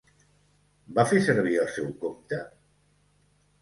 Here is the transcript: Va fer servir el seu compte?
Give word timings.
Va 0.95 1.05
fer 1.11 1.21
servir 1.27 1.55
el 1.67 1.71
seu 1.79 1.95
compte? 2.03 2.43